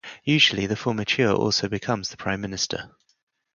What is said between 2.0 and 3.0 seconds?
the Prime Minister.